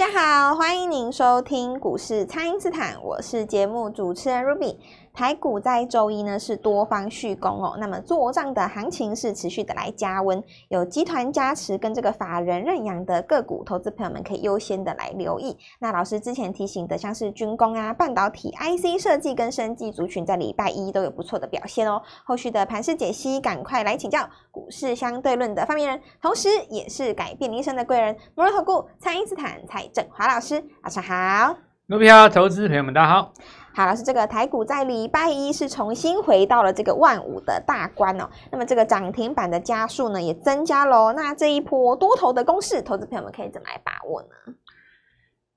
[0.00, 4.76] 大家好，欢迎您收听股市蔡因斯坦，我是节目主持人 Ruby。
[5.12, 15.56] 台股在周一呢是多方续攻哦，那么做账的行情是持续的来加温，有集团加持跟这个法人认养的个股，投资朋友们可以优先的来留意。
[15.78, 22.00] 那老师之前提醒的，像是军工啊、半导体、IC 设计跟生技族群，在礼拜一都有不错的表现哦。
[22.24, 31.56] 后续的盘势解析，赶快来请教股市相对论的发明人，同时也是改变一生的贵人——摩尔投顾蔡因斯坦蔡振华老师，晚上好。
[31.88, 33.32] 股票投资朋友们，大家好。
[33.72, 38.28] 好，老师，这个台股在礼拜一是重新回到了这个万五的大关哦。
[38.50, 41.12] 那么这个涨停板的家数呢也增加喽。
[41.12, 44.28] 那这一波多头的攻势，投资朋友们可以怎么来把握呢？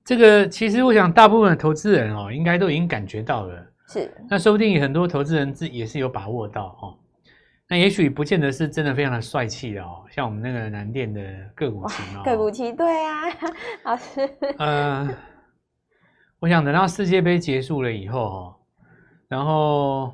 [0.04, 3.66] 这个其实我想，大部分的投资人哦，应该都已经感觉到了。
[3.88, 4.10] 是。
[4.30, 6.94] 那说不定很多投资人自也是有把握到哦。
[7.68, 11.20] 那也许不见得是真的非常的帅气哦，像我们那个南电的
[11.54, 12.22] 个股期哦。
[12.24, 13.22] 个股期对啊，
[13.82, 14.30] 老师。
[14.58, 15.08] 呃。
[16.44, 18.56] 我想等到世界杯结束了以后，哈，
[19.28, 20.12] 然后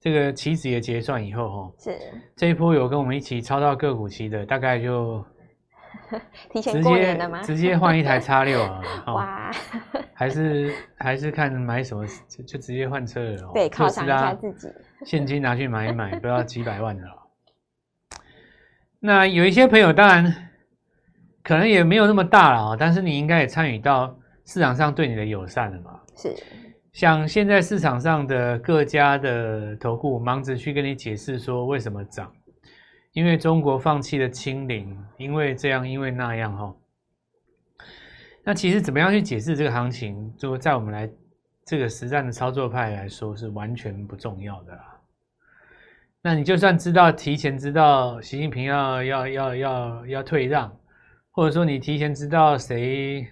[0.00, 1.96] 这个棋子也结算以后，哈，是
[2.34, 5.24] 这一波有跟我们一起抄到个股期的，大概就
[6.50, 7.40] 提前过年了吗？
[7.40, 8.82] 直接换一台叉六啊！
[9.14, 9.50] 哇，
[10.12, 13.50] 还是还是看买什么，就就直接换车了。
[13.54, 14.66] 对，犒赏一下自己，
[15.06, 17.14] 现金拿去买一买，不要几百万的了。
[18.98, 20.50] 那有一些朋友当然
[21.44, 24.18] 可能也没有那么大了啊，但是你应该也参与到。
[24.48, 26.00] 市场上对你的友善了嘛？
[26.16, 26.34] 是，
[26.90, 32.32] 像现在市场上的各家的投顾忙着去跟你解释说为什么涨，
[33.12, 36.74] 因为中国放弃了清零，因为这样，因为那样哈。
[38.42, 41.06] 那其实怎么样去解释这个行情，就在我们来
[41.66, 44.98] 这个实战的操作派来说是完全不重要的啦。
[46.22, 50.74] 那你就算知道提前知道习近平要要要要要退让，
[51.32, 53.28] 或者说你提前知道谁。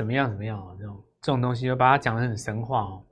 [0.00, 0.30] 怎么样？
[0.30, 0.74] 怎么样啊？
[0.78, 3.02] 这种这种东西，就把它讲得很神话哦。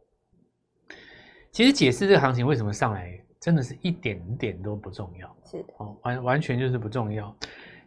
[1.52, 5.36] 其实解释这个行情为什么上来，真的是一点点都不重要。
[5.44, 7.36] 是的，哦，完完全就是不重要。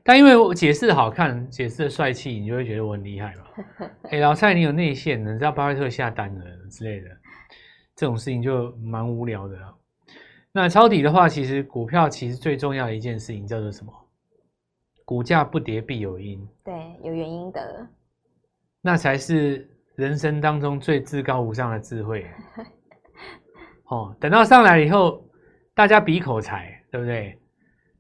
[0.04, 3.90] 但因为我解释好看，解释的帅气，你就会觉得我很厉害嘛。
[4.12, 7.10] 哎，老蔡，你有内线，你知道巴菲特下单了之类的，
[7.96, 9.58] 这种事情就蛮无聊的。
[10.52, 13.92] 那抄底的话，其实股票其实最重要的一件事情叫做什么？
[15.06, 16.48] 股价不跌必有因。
[16.64, 17.88] 对，有原因的。
[18.82, 22.26] 那才是人生当中最至高无上的智慧。
[23.90, 25.24] 哦，等到上来以后，
[25.76, 27.38] 大家比口才，对不对？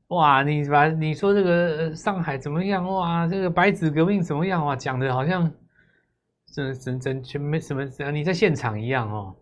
[0.07, 2.85] 哇，你把你说这个上海怎么样？
[2.85, 4.65] 哇，这个白纸革命怎么样？
[4.65, 5.51] 哇，讲的好像
[6.53, 9.35] 整整整全没什么，你在现场一样哦。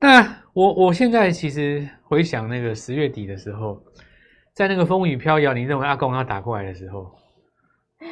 [0.00, 0.22] 那
[0.54, 3.82] 我我现在其实回想那个十月底的时候，
[4.54, 7.14] 在那个风雨飘摇，你认为阿公要打过来的时候。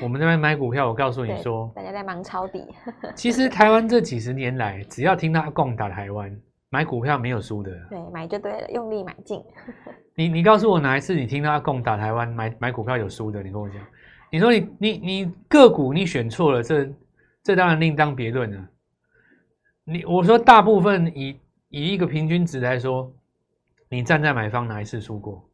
[0.03, 2.67] 我们这边买股票，我告诉你说，大家在忙抄底。
[3.17, 6.39] 其实台湾这几十年来，只要听到阿共打台湾，
[6.69, 7.71] 买股票没有输的。
[7.89, 9.43] 对，买就对了，用力买进。
[10.15, 13.43] 你你告诉我哪一次你听到阿共打台湾买买股票有输的？
[13.43, 13.79] 你跟我讲。
[14.31, 16.87] 你说你你你个股你选错了，这
[17.43, 18.69] 这当然另当别论了。
[19.85, 23.11] 你我说大部分以以一个平均值来说，
[23.89, 25.48] 你站在买方哪一次输过？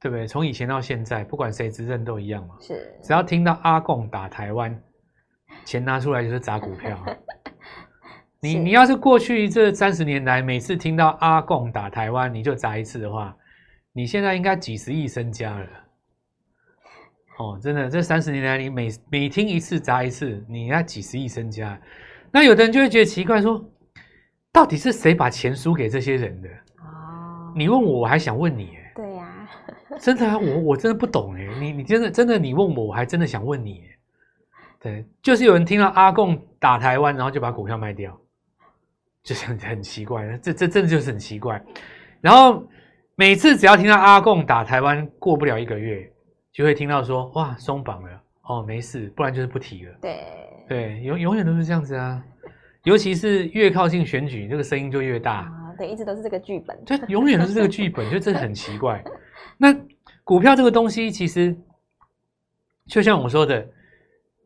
[0.00, 0.26] 对不对？
[0.26, 2.54] 从以前到现在，不管谁执政都一样嘛。
[2.60, 4.78] 是，只要听到阿贡打台湾，
[5.64, 6.98] 钱拿出来就是砸股票。
[8.40, 13.34] 你你要是过去这三十年来，每次听到阿贡打台湾，你就砸一次的话，
[13.94, 15.66] 你现在应该几十亿身家了。
[17.38, 21.80] 哦，真的，这三十年来，你每每听一次砸一次，你应该几十亿身家。
[22.30, 23.64] 那有的人就会觉得奇怪，说，
[24.52, 26.48] 到底是谁把钱输给这些人的？
[26.48, 28.76] 哦，你问我，我还想问你。
[30.00, 33.82] 真的啊，我我真的不懂哎，你你真的真的你问我，我还真的想问你，
[34.80, 38.18] 对，就是有人听到阿贡打台湾，然后就把股票卖掉，
[39.22, 41.62] 就是很，很奇怪，这这真的就是很奇怪。
[42.20, 42.66] 然后
[43.16, 46.10] 每次只要听到阿贡打台湾，过不了一个月，
[46.52, 49.92] 就会听到说哇松绑了哦，没事，不然就是不提了。
[50.00, 50.24] 对
[50.68, 52.22] 对，永永远都是这样子啊，
[52.82, 55.40] 尤其是越靠近选举，这个声音就越大。
[55.40, 59.02] 啊，对，一直都是这个剧本，就永远都是这个剧本，就真的很奇怪。
[59.56, 59.74] 那
[60.24, 61.56] 股票这个东西，其实
[62.86, 63.68] 就像我说的，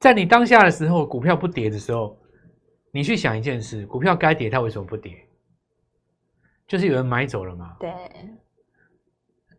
[0.01, 2.19] 在你当下的时候，股票不跌的时候，
[2.91, 5.27] 你去想一件事：股票该跌，它为什么不跌？
[6.67, 7.77] 就是有人买走了嘛。
[7.81, 7.93] 对。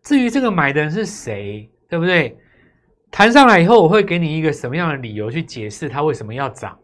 [0.01, 2.37] 至于这个买的人是谁，对不对？
[3.11, 6.77] 谈上来以后，我会给你一个什么样的理由去解释它为什么要涨。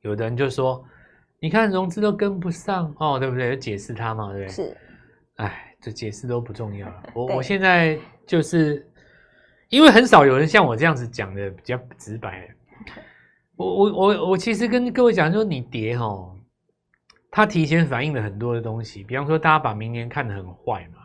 [0.00, 0.84] 有的人就说
[1.38, 4.48] ：“你看融资都跟不上哦，对不对？”就解释它嘛，对不对？
[4.48, 4.76] 是。
[5.36, 5.73] 哎。
[5.84, 7.02] 这解释都不重要了。
[7.12, 8.88] 我我现在就是
[9.68, 12.48] 因为很少有人像我这样子讲的比较直白。
[13.56, 16.30] 我我我我其实跟各位讲说，你跌齁，
[17.30, 19.04] 它提前反映了很多的东西。
[19.04, 21.02] 比方说，大家把明年看得很坏嘛，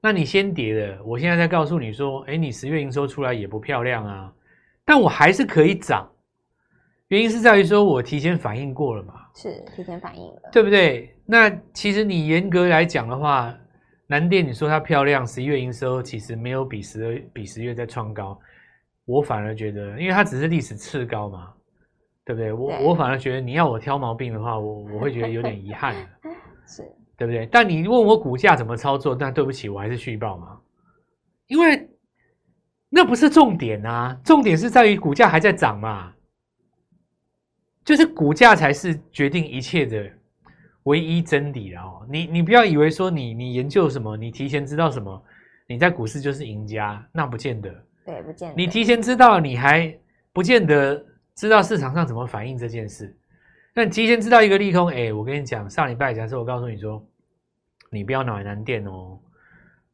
[0.00, 4.32] 那你先跌了，我现在在告诉你说，哎，你十月营收出来也不漂亮啊，
[4.82, 6.10] 但我还是可以涨。
[7.08, 11.14] 原因是在于说我提前反应过了嘛，是提前反应了，对不对？
[11.26, 13.54] 那其实你严格来讲的话，
[14.10, 18.36] 南电你说它漂亮，十一月营收其实没有比十二比十月在创高，
[19.04, 21.54] 我反而觉得，因为它只是历史次高嘛，
[22.24, 22.52] 对不对？
[22.52, 25.94] 我对我反而觉得你要我挑毛病的话，我我会觉得有点遗憾，
[26.66, 26.82] 是
[27.16, 27.46] 对不对？
[27.52, 30.60] 但你问我股价怎么操作，那对不起，我还是续报嘛，
[31.46, 31.88] 因为
[32.88, 36.12] 那不是重点啊，重点是在于股价还在涨嘛。
[37.84, 40.08] 就是股价才是决定一切的
[40.84, 42.06] 唯一真理了哦！
[42.08, 45.22] 你你不要以为说你你研究什么，你提前知道什么，
[45.66, 47.70] 你在股市就是赢家，那不见得。
[48.06, 48.54] 对，不见得。
[48.56, 49.94] 你提前知道，你还
[50.32, 51.04] 不见得
[51.34, 53.14] 知道市场上怎么反应这件事。
[53.74, 57.06] 那你提前知道一个利空，哎，我跟你讲，上礼拜假设我告诉你说，
[57.90, 59.18] 你不要买南电哦，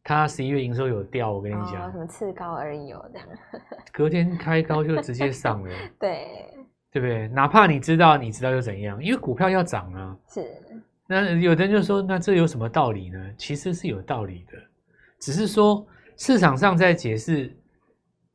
[0.05, 3.29] 它十一月营收有掉，我跟你讲，哦、什么次高而已哦，这样。
[3.93, 5.71] 隔天开高就直接上了。
[5.99, 6.27] 对。
[6.93, 7.29] 对不对？
[7.29, 9.03] 哪怕你知道，你知道又怎样？
[9.05, 10.17] 因为股票要涨啊。
[10.31, 10.47] 是。
[11.07, 13.19] 那有的人就说，那这有什么道理呢？
[13.37, 14.59] 其实是有道理的，
[15.21, 15.87] 只是说
[16.17, 17.57] 市场上在解释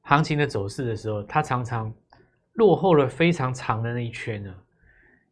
[0.02, 1.94] 行情的走势的时候，它常常
[2.54, 4.54] 落后了非常长的那一圈呢，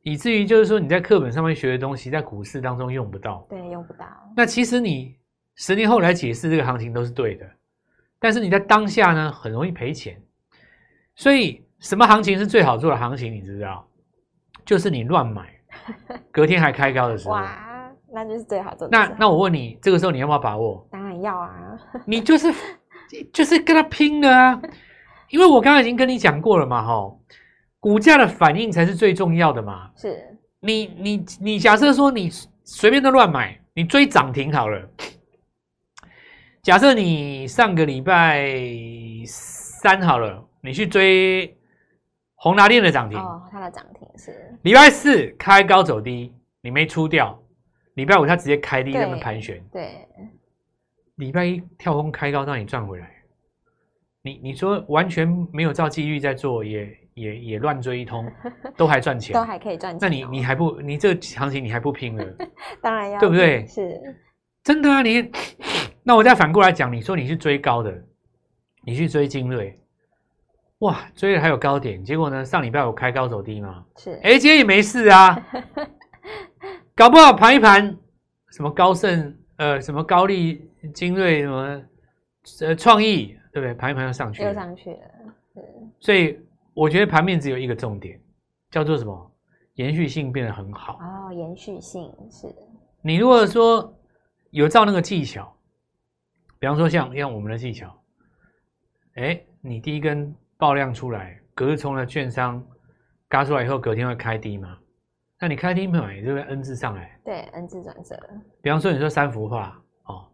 [0.01, 3.45] 以至于就是说你在课本上面学的东西，在股市当中用不到。
[3.49, 4.05] 对，用不到。
[4.35, 5.15] 那其实你
[5.55, 7.49] 十年后来解释这个行情都是对的，
[8.19, 10.21] 但是你在当下呢，很容易赔钱，
[11.15, 11.63] 所以。
[11.79, 13.31] 什么行情是最好做的行情？
[13.31, 13.87] 你知道，
[14.65, 15.57] 就是你乱买，
[16.31, 18.97] 隔天还开高的时候，哇，那就是最好做的。
[18.97, 20.87] 那那我问你，这个时候你要不要把握？
[20.91, 21.51] 当然要啊！
[22.05, 22.53] 你就是
[23.33, 24.59] 就是跟他拼的啊！
[25.29, 27.11] 因为我刚刚已经跟你讲过了嘛，哈，
[27.79, 29.91] 股价的反应才是最重要的嘛。
[29.95, 32.29] 是，你你你假设说你
[32.63, 34.89] 随便都乱买，你追涨停好了。
[36.61, 38.51] 假设你上个礼拜
[39.25, 41.55] 三好了，你去追。
[42.41, 47.37] 宏达电的涨停哦，它的涨停是礼拜四开高走低，你没出掉。
[47.95, 49.61] 礼拜五它直接开低，在那盘旋。
[49.71, 50.07] 对，
[51.15, 53.11] 礼拜一跳空开高，让你赚回来。
[54.21, 58.31] 你你说完全没有照纪律在做，也也也乱追一通，
[58.77, 59.99] 都还赚钱，都还可以赚钱。
[60.01, 62.25] 那你你还不你这个行情你还不拼了？
[62.81, 63.65] 当然要，对不对？
[63.65, 63.99] 是
[64.63, 65.01] 真的啊！
[65.01, 65.29] 你
[66.03, 67.93] 那我再反过来讲，你说你是追高的，
[68.83, 69.78] 你去追精锐。
[70.79, 72.45] 哇，追了还有高点，结果呢？
[72.45, 73.85] 上礼拜有开高走低嘛？
[73.97, 75.37] 是，哎，今天也没事啊。
[76.95, 77.97] 搞不好盘一盘，
[78.51, 81.83] 什么高盛，呃，什么高丽、精锐，什么
[82.61, 83.73] 呃创意，对不对？
[83.73, 84.99] 盘一盘又上去了，又上去了。
[85.99, 86.39] 所以
[86.73, 88.17] 我觉得盘面只有一个重点，
[88.71, 89.31] 叫做什么？
[89.73, 90.97] 延续性变得很好。
[91.01, 92.47] 哦，延续性是。
[93.01, 93.93] 你如果说
[94.51, 95.53] 有照那个技巧，
[96.57, 98.01] 比方说像像我们的技巧，
[99.15, 100.33] 哎，你第一根。
[100.59, 102.61] 爆量出来，隔日冲的券商
[103.29, 104.77] 嘎出来以后，隔天会开低嘛？
[105.39, 107.17] 那你开低买，就会 N 字上来。
[107.23, 108.19] 对，N 字转折。
[108.61, 110.27] 比方说，你说三幅画哦，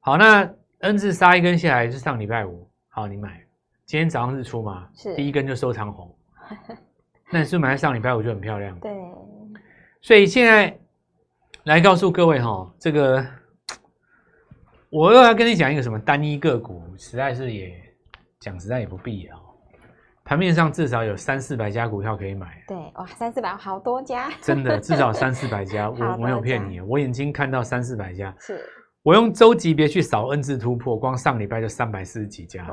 [0.00, 0.46] 好，那
[0.80, 3.42] N 字杀一根下来是上礼拜五，好，你买，
[3.86, 6.14] 今天早上日出嘛，是第一根就收长红，
[7.32, 8.78] 那你是不是买在上礼拜五就很漂亮？
[8.80, 8.92] 对。
[10.02, 10.78] 所以现在
[11.62, 13.26] 来告诉各位哈、哦，这个
[14.90, 17.74] 我又要跟你讲一个什么单一个股，实在是也
[18.40, 19.43] 讲实在也不必要。
[20.24, 22.62] 盘面上至少有三四百家股票可以买。
[22.66, 24.30] 对，哇，三四百好多家。
[24.40, 28.34] 真的，至少三四百家，我 我没有骗你，我眼睛看到三四百家。
[28.38, 28.58] 是。
[29.02, 32.66] 我用周级别去扫 N 字突破，光上礼拜就三百四十几家。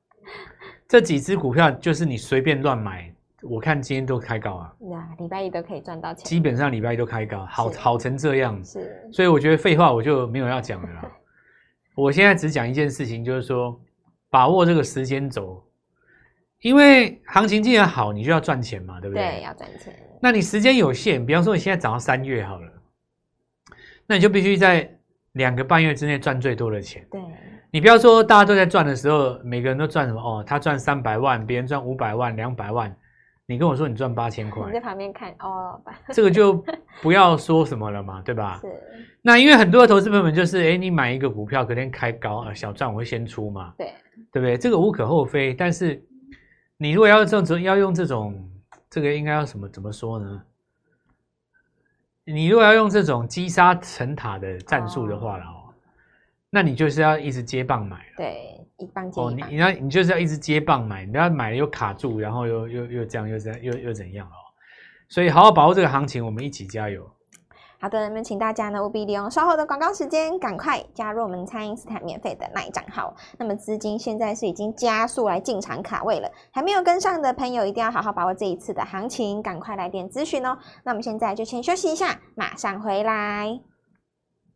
[0.86, 3.10] 这几只股票就是你随便乱买，
[3.40, 4.70] 我看今天都开高啊。
[4.78, 6.22] 那礼拜一都可以赚到钱。
[6.26, 8.62] 基本上礼拜一都开高，好好成这样。
[8.62, 9.08] 是。
[9.10, 11.10] 所以我觉得废话我就没有要讲的了。
[11.96, 13.80] 我现在只讲一件事情，就是说
[14.28, 15.63] 把握这个时间轴。
[16.64, 19.22] 因为行情既然好，你就要赚钱嘛，对不对？
[19.22, 19.94] 对，要赚钱。
[20.18, 22.72] 那你时间有限，比方说你现在涨到三月好了，
[24.06, 24.90] 那你就必须在
[25.32, 27.06] 两个半月之内赚最多的钱。
[27.10, 27.20] 对。
[27.70, 30.42] 你不要说大家都在赚的时候，每个人都赚什么哦？
[30.46, 32.96] 他赚三百万，别人赚五百万、两百万，
[33.44, 35.78] 你跟我说你赚八千块，你在旁边看哦，
[36.14, 36.64] 这个就
[37.02, 38.58] 不要说什么了嘛，对吧？
[38.62, 38.68] 是。
[39.20, 43.92] 那因为很多的投资朋友们就是，哎，你买一个股票，隔天开高，呃，小赚我会先出嘛，对，
[44.32, 44.56] 对不对？
[44.56, 46.02] 这个无可厚非，但是。
[46.84, 48.46] 你如果要这种要用这种，
[48.90, 50.42] 这个应该要什么怎么说呢？
[52.26, 55.72] 你如果要用这种积沙成塔的战术的话了哦，
[56.50, 58.04] 那你就是要一直接棒买。
[58.18, 59.26] 对，一棒接一棒。
[59.26, 64.36] 哦、你你要你就是要一直接棒买，你不要买了又卡住，然后又又又这样又这样又又怎样哦？
[65.08, 67.10] 所以好好把握这个行情，我们一起加油。
[67.80, 73.14] 好的，那么请大家呢务必利用稍后的广告时间，赶快加入我们餐饮斯坦免费的那一账号。
[73.38, 80.56] 那么资金现在是已经加速来进场卡位了，还没有跟上的朋友一定要好好把握这一次的行情，赶快来电咨询哦。
[80.84, 83.73] 那我们现在就先休息一下，马上回来。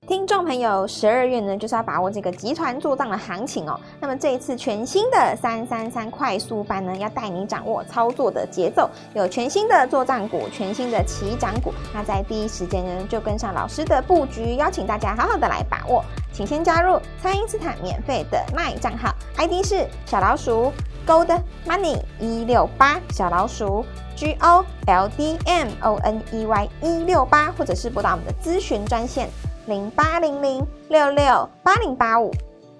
[0.06, 3.78] 听众朋友，十二月呢就是要把握这个集团作帐的行情哦。
[4.00, 11.74] 那么这一次全新的三三三快速班呢，要带你掌握操作的节奏，有全新的作帐股，全新的起涨股。
[11.92, 16.02] 那在第一时间呢，就跟上老师的布局，邀请大家好好的来把握。
[16.32, 20.72] 请先加入蔡因斯坦免费的卖账号，ID 是小老鼠
[21.06, 23.84] Gold Money 一六八，小老鼠
[24.16, 29.28] G O L D M O N E Y 一六八，或者是拨打我们的咨询专线。
[29.68, 32.30] 零八零零六六八零八五，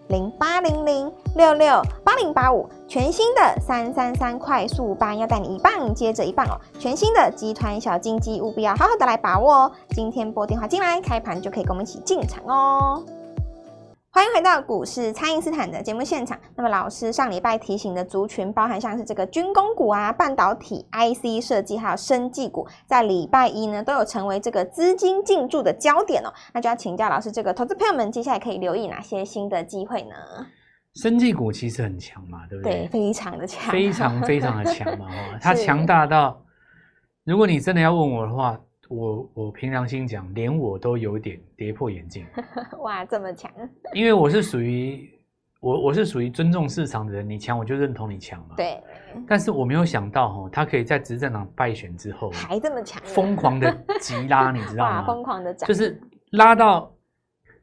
[0.09, 6.57] 零八零零六六八零八五，全新的三三三快速班要带你一棒接着一棒哦！
[6.79, 9.73] 全新的集团小金鸡，务必要好好的来把握哦！
[9.91, 13.05] 今天拨电话进来，开盘就可以跟我们一起进场哦。
[14.19, 16.37] 欢迎回到股市，蔡因斯坦的节目现场。
[16.57, 26.35] 那么老师上礼拜提醒的族群，包含像是这个军工股啊、半导体、IC 设计，还有生技股，在礼拜一呢都有成为这个资金进驻的焦点哦。
[26.53, 30.17] 那就要请教老师，这个投资朋友们接下来可以留意哪些新的机会呢？
[30.97, 32.73] 生技股其实很强嘛，对不对？
[32.73, 35.07] 对，非常的强，非常非常的强嘛，
[35.41, 36.43] 它强大到，
[37.23, 38.59] 如果你真的要问我的话。
[38.89, 42.27] 我我凭良心讲，连我都有点跌破眼镜。
[42.81, 43.51] 哇，这么强！
[43.93, 45.11] 因为我是属于
[45.61, 48.55] 我我是属于尊重市场的人，你强我就认同你强嘛。
[48.57, 48.83] 对。
[49.27, 55.07] 但是我没有想到哈，他可以在执政党败选之后还这么强，疯狂的急拉，你知道 吗？
[55.07, 56.91] 疯狂的涨，就是拉到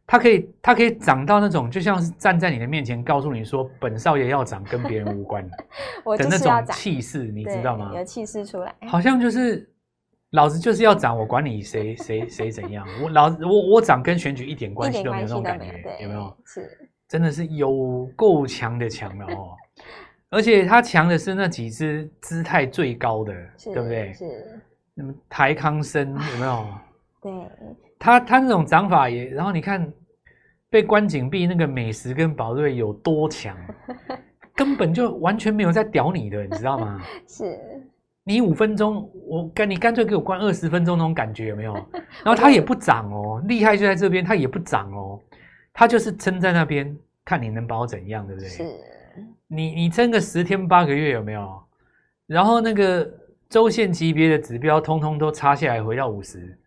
[0.05, 5.43] 他可以他可以涨到那种，就像是站在你的面前告诉你说，本少爷要涨，跟别人无关
[6.17, 7.91] 的那种气势，你知道吗？
[7.95, 9.67] 有气势出来，好像就是。
[10.31, 16.37] 老子就是要涨，我管你谁谁谁怎样，我老子我我涨跟选举一点关系都没有那种感觉，有没有？
[16.45, 19.55] 是，真的是有够强的强了哦，
[20.31, 24.11] 而且他强的是那几只姿态最高的，对不对？
[24.13, 24.25] 是，
[24.93, 26.67] 那么台康生有没有？
[27.21, 27.31] 对，
[27.97, 29.89] 他他那种涨法也，然后你看
[30.69, 33.55] 被关紧闭那个美食跟宝瑞有多强，
[34.53, 37.01] 根本就完全没有在屌你的，你知道吗？
[37.27, 37.57] 是。
[38.27, 41.73] 你五分钟，我干你干脆给我关二十分钟那种感觉有没有？
[42.25, 45.21] 然后它也不涨哦，厉害就在这边，它也不涨哦，
[45.71, 48.49] 它就是撑在那边，看你能把我怎样，对不对？
[48.49, 48.63] 是。
[49.47, 51.63] 你你撑个十天八个月有没有？
[52.25, 53.07] 然后那个
[53.47, 56.57] 周线级别的指标通通都插下来回到五十，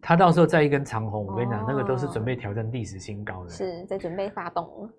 [0.00, 4.90] 它到时候再一根长红，我跟你讲，哦、那个都是准备挑战历史新高的，是在准备发动。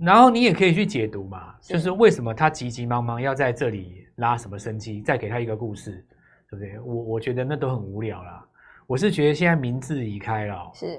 [0.00, 6.04] 然后你也可以去解读嘛，就是为什么他急急忙忙要在这里拉什么生机，再给他一个故事，
[6.50, 6.78] 对不对？
[6.80, 8.44] 我我觉得那都很无聊啦。
[8.86, 10.98] 我是觉得现在名字已开了，是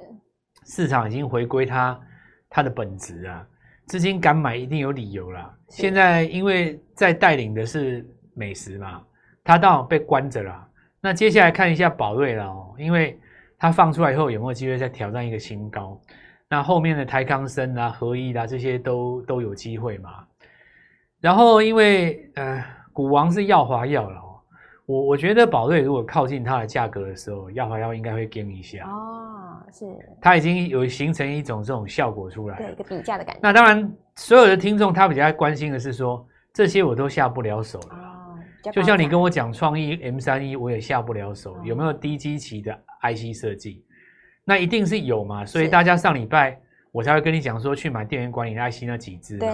[0.65, 1.99] 市场已经回归它
[2.49, 3.47] 它的本质啊，
[3.85, 5.51] 资金敢买一定有理由啦。
[5.69, 9.01] 现在因为在带领的是美食嘛，
[9.43, 10.67] 它当然被关着了。
[11.01, 13.17] 那接下来看一下宝瑞了哦，因为
[13.57, 15.99] 它放出来以后有没有机会再挑战一个新高？
[16.49, 20.25] 那后面的台康生啊、合一啊这些都都有机会嘛。
[21.21, 24.19] 然后因为呃，股王是耀华药了，
[24.85, 29.85] 我我觉得宝瑞如果靠近它的价格的时候，耀华药应该会跟一下哦，是。
[30.19, 33.39] 它已经有形成一种这种效果出来，对一个比价的感觉。
[33.43, 37.95] 那当然，所有的听众他比较关心的是说，这些我都下不了手了。
[37.95, 43.83] 哦，就像你跟我讲创意 M 三一，我也下不了手，哦，有没有低基期的 IC 设计？
[44.45, 46.59] 那一定是有嘛，所以大家上礼拜
[46.91, 49.37] 我才会跟你讲说去买电源管理 IC 那几只。
[49.37, 49.49] 对，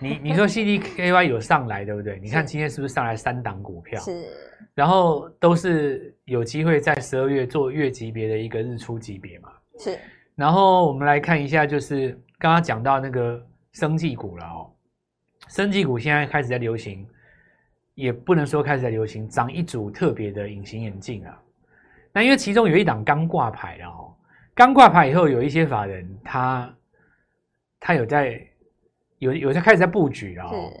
[0.00, 2.18] 你你说 CDKY 有上来对不对？
[2.22, 4.00] 你看今天是不是上来三档股票？
[4.00, 4.26] 是，
[4.74, 9.48] 然后都是有机会在十二月做月级别的一个日出级别嘛。
[9.78, 9.96] 是，
[10.34, 13.40] 然后我们来看一下，就是刚刚讲到那个
[13.72, 14.70] 生技股了哦，
[15.48, 17.06] 生技股现在开始在流行，
[17.94, 21.40] 也不能说开始在流行，涨一组特别的隐形眼镜啊。
[22.16, 24.10] 那因为其中有一档刚挂牌了哦。
[24.54, 26.74] 刚挂牌以后，有一些法人他
[27.78, 28.40] 他有在
[29.18, 30.72] 有有在开始在布局了哦。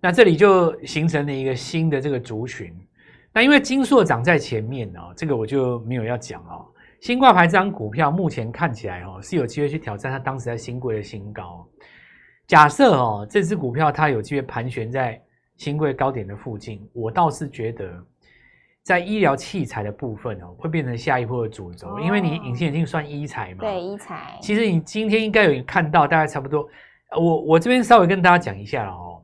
[0.00, 2.74] 那这里就形成了一个新的这个族群。
[3.30, 6.64] 那因为金硕涨在前面哦，这个我就没有要讲哦。
[7.02, 11.68] 新挂牌这张股票目前看起来哦是有机会去挑战它当时在新贵的新高。
[12.46, 15.22] 假设哦这支股票它有机会盘旋在
[15.58, 18.02] 新贵高点的附近，我倒是觉得。
[18.82, 23.58] 在医疗器材的部分哦，会变成下一波的主轴，因为你隐形眼镜算医材嘛。
[23.60, 24.38] 对，医材。
[24.40, 26.66] 其实你今天应该有看到，大概差不多，
[27.16, 29.19] 我我这边稍微跟大家讲一下哦，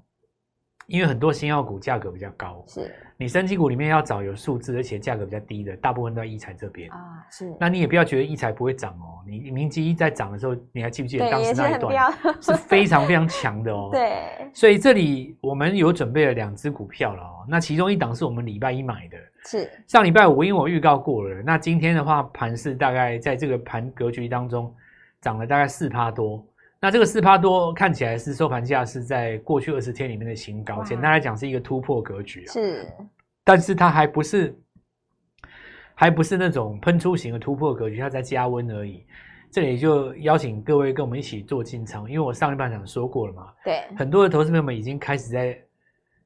[0.87, 2.95] 因为很多新药股价格比较高，是。
[3.19, 7.27] 你生技股里面要找有数字而且价格比较低的，大部分都在医材这边啊。
[7.31, 9.25] 是，那你也不要觉得医材不会涨哦。
[9.27, 12.13] 你明基一在涨的时候，你还记不记得当时那一段
[12.43, 13.89] 是非常非常强的哦。
[13.95, 17.47] 对，所以这里我们有准备了两只股票了哦。
[17.49, 19.17] 那其中一档是我们礼拜一买的，
[19.47, 21.43] 是上礼拜五因为我预告过了。
[21.43, 24.73] 那今天的话，盘势大概在这个盘格局当中
[25.23, 26.47] 涨了大概四趴多。
[26.81, 32.53] 那这个四趴多看起来是收盘价是在过去二十天里面的新高，简单来讲是一个突破格局啊。
[32.53, 32.87] 是。
[33.43, 34.55] 但是它还不是，
[35.95, 39.07] 还不是那种喷出型的突破格局，它在加温而已。
[39.51, 45.59] 这里就邀请各位跟我们一起做进场，因为我上一半场说过了嘛，对，很多的投资朋友们已经开始在，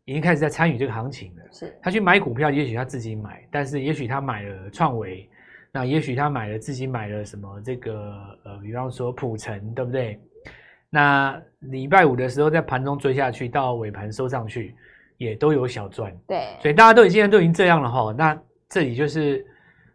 [0.06, 1.42] 已经开始在参与这个行情了。
[1.52, 5.28] 是，他去买股票，也许他自己买，但是也许他买了创维，
[5.70, 8.14] 那也许他买了自己买了什么这个
[8.44, 10.18] 呃，比方说普成，对不对？
[10.90, 14.76] 那礼拜五的时候在盘中追下去，到尾盘收上去。
[15.20, 18.10] 也都有小赚，对，所以大家都已经都已经这样了哈。
[18.16, 19.44] 那这里就是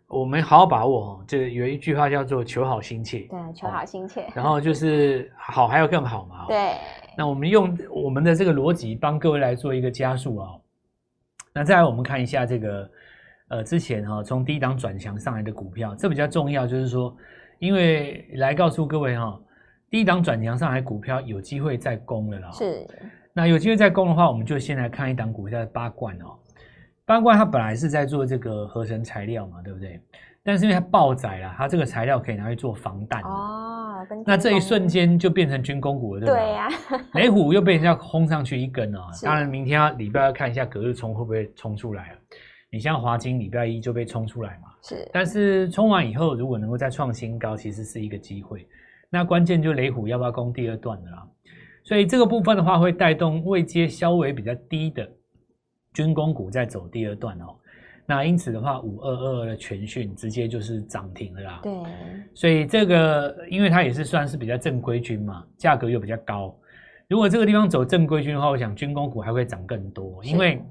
[0.06, 1.24] 我们好好把握哈。
[1.28, 4.24] 就有一句话叫做“求好心切”，对，求好心切。
[4.36, 6.46] 然后就是好还要更好嘛。
[6.48, 6.74] 对。
[7.18, 10.50] 那我们用我们的这个逻辑帮各位来做一个加速啊。
[11.52, 12.88] 那再来我们看一下这个
[13.48, 17.18] 呃之前哈从低档转强上来的股票，这比较重要，就是说
[17.58, 19.40] 因为来告诉各位哈，
[19.96, 22.52] 低档转强上海股票有机会再攻了啦。
[22.52, 22.86] 是。
[23.32, 26.36] 那有机会再攻的话，我们就先来看一档股票的八冠哦。
[27.06, 29.98] 八冠它本来是在做这个合成材料嘛，对不对？
[30.44, 34.06] 但是因为它爆载了，它这个材料可以拿去做防弹哦。
[34.26, 36.52] 那这一瞬间就变成军工股了，对不对？
[36.52, 37.00] 呀、啊。
[37.14, 39.08] 雷虎又被人家轰上去一根哦。
[39.24, 42.12] 当然，明天要礼拜要看一下隔日冲会不会冲出来。
[42.70, 44.68] 你像华金礼拜一就被冲出来嘛。
[44.84, 45.10] 是。
[45.14, 48.68] 但是冲完以后，如果能够再创新高，其实是一个机会。
[49.10, 51.28] 那关键就雷虎要不要攻第二段的啦。
[51.84, 55.08] 所以这个部分的话，会带动位阶稍微比较低的
[55.94, 57.56] 军工股在走第二段哦。
[58.08, 61.60] 那因此的话，五二二二的全讯直接就是涨停了啦。
[61.64, 61.74] 对。
[62.34, 66.56] 所以这个，因为它也是算是比较正规军嘛，价格又比较高。
[67.08, 70.24] 如果这个地方走正规军的话，我想军工股还会涨更多。
[70.24, 70.62] 因为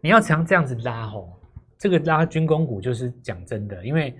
[0.00, 1.32] 你要常这样子拉吼，
[1.78, 4.16] 这个拉军工股就是讲真的，因为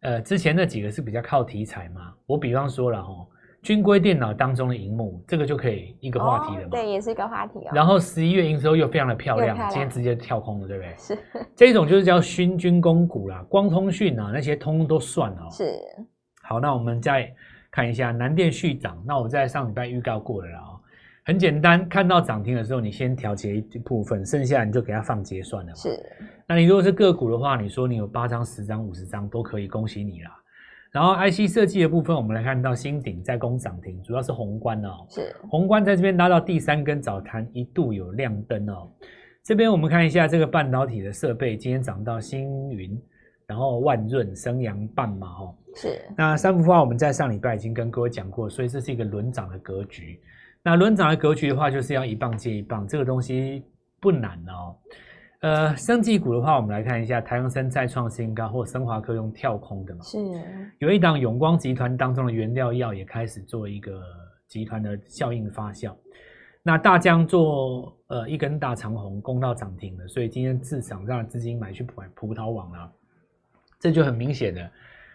[0.00, 2.12] 呃之前那几个是比较靠题材嘛。
[2.26, 3.28] 我比方说了吼。
[3.60, 6.68] 军规电脑当中的荧幕，这个就可以一个话题了嘛？
[6.68, 7.70] 哦、对，也是一个话题哦。
[7.74, 10.94] 然后十一月营收又非常的漂亮，漂亮今天直接跳空了，对不对？
[10.96, 11.18] 是。
[11.56, 15.48] 这一种就是叫勋军工股啦，光通讯啊那些通通都算哦。
[15.50, 15.76] 是。
[16.44, 17.34] 好，那我们再
[17.68, 19.02] 看一下南电续涨。
[19.04, 20.60] 那我在上礼拜预告过了啦。
[21.28, 25.76] 很简单，看到涨停的时候，你先调节一部分，剩下你就给它放结算了嘛。
[25.76, 26.02] 是。
[26.46, 30.30] 那你如果是个股的话，你说你有八张、十张、五十张都可以，恭喜你啦。
[30.90, 35.06] 然后 IC 设计的部分，我们来看到新鼎在攻涨停，主要是宏观哦。
[35.10, 38.90] 是宏观在这边拉到第三根早盘，一度有亮灯哦。
[39.44, 42.98] 这边我们看一下这个半导体的设备，今天涨到星云，
[43.46, 45.54] 然后万润、升阳半嘛哦。
[45.76, 46.00] 是。
[46.16, 50.18] 那三幅画我们在上礼拜已经跟各位讲过，所以这是一个轮涨的格局。
[50.62, 53.64] 那轮涨的格局的话，就是要一棒接一棒，这个东西
[54.00, 54.76] 不难哦。
[55.40, 60.02] 呃，生技股的话，我们来看一下台阳生再创新高，或升华科用跳空的嘛。
[60.02, 60.18] 是。
[60.78, 64.02] 有一档永光集团当中的原料药也开始做一个
[64.48, 65.94] 集团的效应发酵。
[66.60, 72.92] 那大疆做呃一根大长红攻到涨停了，所以今天市场让资金买去买葡萄网了。
[73.78, 74.70] 这就很明显的，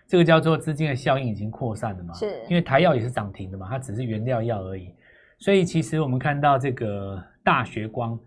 [0.08, 2.13] 这个叫做资金的效应已经扩散了嘛。
[2.13, 2.41] 是。
[2.47, 4.89] 因为台药也是涨停的嘛，它只是原料药而已。
[5.43, 8.17] 所以其实我们看到这个大学光。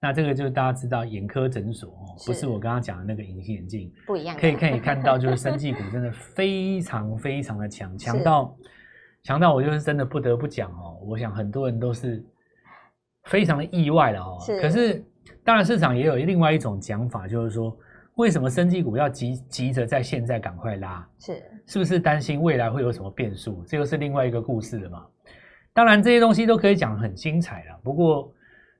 [0.00, 4.36] 那这个就是大家知道眼科诊所哦，不是我刚刚讲的那个隐形眼镜，不一样。
[4.36, 8.56] 可以可以看到，就是生技股真的非常非常的强， 强到
[9.22, 10.98] 强到我就是真的不得不讲哦。
[11.06, 12.22] 我想很多人都是
[13.30, 14.36] 非常的意外了哦。
[14.44, 14.60] 是。
[14.60, 15.02] 可是
[15.42, 17.74] 当然市场也有另外一种讲法，就是说
[18.16, 21.08] 为什么生技股要急急着在现在赶快拉？
[21.18, 21.42] 是。
[21.66, 23.64] 是不是担心未来会有什么变数？
[23.64, 25.06] 这又是另外一个故事了嘛。
[25.74, 28.32] 当然这些东西都可以讲得很精彩了，不过。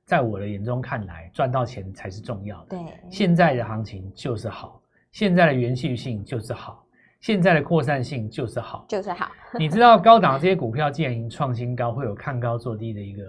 [0.07, 2.77] 在我的眼中看来，赚到钱才是重要的。
[2.77, 2.79] 对，
[3.09, 4.79] 现在的行情就是好，
[5.11, 6.85] 现在的延续性就是好，
[7.21, 9.31] 现在的扩散性就是好，就是好。
[9.57, 13.23] 你知道高档这些股票既然已经创新高，会有看高做低的一个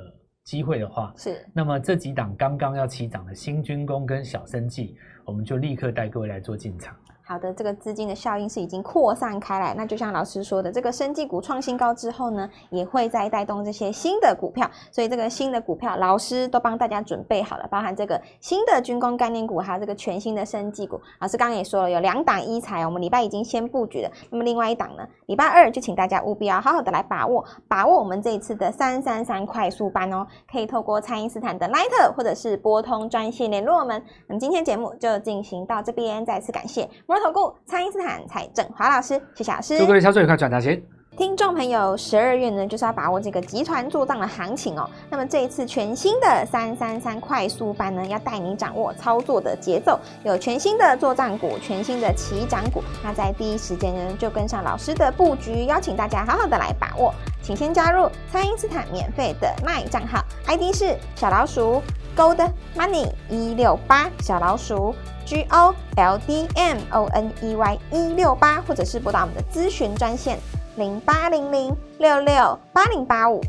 [0.44, 1.42] 机会的话，是。
[1.54, 6.94] 那么这几档刚刚要起涨的新军工跟小生技，我们就立刻带各位来做进场。
[7.28, 9.74] 好的，这个资金的效应是已经扩散开来。
[9.74, 14.70] 那就像老师说的，这个生技股创新高之后呢，也会再带动这些新的股票。
[14.92, 21.00] 所以这个新的股票，老师都帮大家准备好了，包含这个新的军工概念股，还有这个全新的生技股。
[21.18, 24.10] 老师刚刚也说了，有两档医材，我们礼拜已经先布局了。
[24.30, 34.00] 那么另外一档呢，礼拜二就请大家务必要好好的来把握，把握我们这一次的三三三快速班哦，可以透过蔡因斯坦的 Line 或者是拨通专线联络我们。
[34.28, 36.88] 那么今天节目就进行到这边，再次感谢。
[37.20, 39.78] 投顾蔡因斯坦蔡振华老师，谢谢老师。
[39.78, 40.80] 祝各位操作愉快，赚大钱！
[41.16, 44.86] 听众朋友，十二月呢就是要把握这个集团做账的行情哦。
[45.08, 52.82] 那么这一次全新的三三三快速班呢，要带你掌握操作的节奏，有全新的做账股，全新的起涨股。
[53.02, 57.14] 那在第一时间呢，就跟上老师的布局，邀请大家好好的来把握。
[57.42, 61.80] 请先加入蔡因斯坦免费的 LINE 账号，ID 是小老鼠
[62.14, 64.94] Gold Money 一六八小老鼠。
[65.26, 70.38] G O L D M O N E Y 一六八，或者是拨打我们的咨询专线
[70.76, 73.40] 零八零零六六八零八五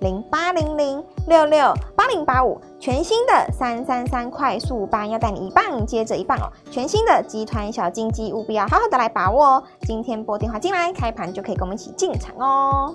[0.00, 6.48] 零八零零六六八零八五，全新的三三三快速班要带你一棒接着一棒哦！
[6.70, 9.62] 全新的集团小金鸡，务必要好好的来把握哦！
[9.82, 12.94] 今天拨电话进来，开盘就可以跟我们一起进场哦！